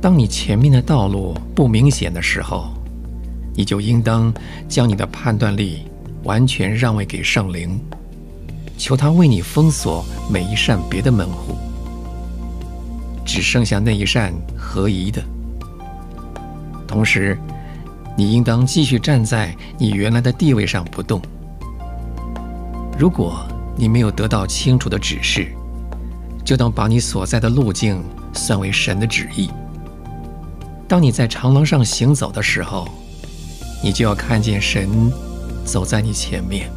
[0.00, 2.70] 当你前面的道路不明显的时候，
[3.54, 4.32] 你就应当
[4.66, 5.82] 将你的判断力
[6.22, 7.78] 完全让位给圣灵，
[8.78, 11.54] 求他为你封锁每一扇别的门户，
[13.26, 15.22] 只剩下那一扇合宜的。
[16.88, 17.38] 同时，
[18.16, 21.20] 你应当继续站在你原来的地位上不动。
[22.98, 23.46] 如果
[23.76, 25.48] 你没有得到清楚的指示，
[26.42, 29.50] 就当把你所在的路径算为神的旨意。
[30.90, 32.88] 当你在长廊上行走的时候，
[33.80, 35.08] 你就要看见神
[35.64, 36.68] 走在你前面，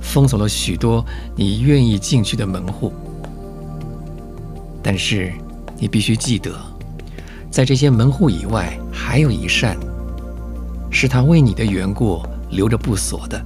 [0.00, 2.92] 封锁了许多你愿意进去的门户。
[4.82, 5.32] 但是
[5.78, 6.52] 你必须记得，
[7.48, 9.76] 在这些门户以外，还有一扇，
[10.90, 12.20] 是他为你的缘故
[12.50, 13.40] 留着不锁的。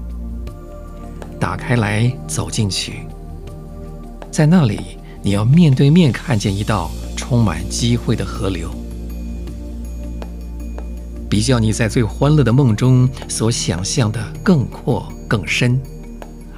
[1.39, 3.01] 打开来，走进去，
[4.31, 8.71] 在那里，你要面对面看见一道充满机会的河流，
[11.37, 15.79] 比较你在最欢乐的梦中所想象的更阔更深，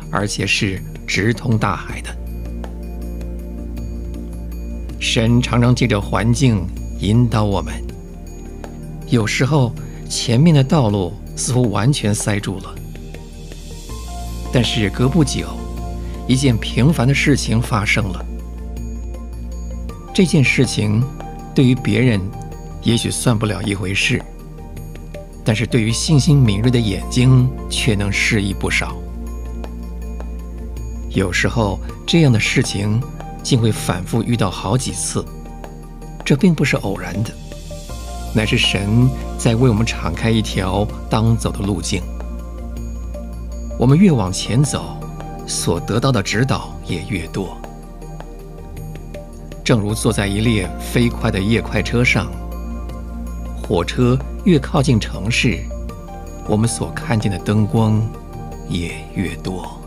[0.09, 2.17] 而且是直通大海的。
[5.01, 6.65] 神常常借着环境
[7.01, 7.75] 引导我们，
[9.09, 9.75] 有时候
[10.09, 12.73] 前面的道路似乎完全塞住了。
[14.53, 15.49] 但是隔不久，
[16.29, 18.25] 一件平凡的事情发生了。
[20.15, 21.03] 这件事情
[21.53, 22.21] 对于别人
[22.85, 24.23] 也许算不了一回事，
[25.49, 28.95] 但是对于信心敏锐的眼睛却能示意不少。
[31.09, 33.01] 有时候这样的事情
[33.43, 35.25] 竟会反复遇到好几次，
[36.23, 37.31] 这并不是偶然的，
[38.35, 42.03] 乃是神在为我们敞开一条当走的路径。
[43.79, 44.99] 我们越往前走，
[45.47, 47.57] 所得到的指导也越多。
[49.65, 52.31] 正如坐在一列飞快的夜快车上，
[53.69, 55.59] 火车越靠近城市，
[56.49, 58.03] 我们所看见的灯光
[58.67, 59.78] 也越多。